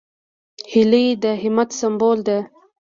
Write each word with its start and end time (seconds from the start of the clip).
هیلۍ 0.71 1.07
د 1.23 1.25
همت 1.43 1.69
سمبول 1.79 2.17
ده 2.27 2.37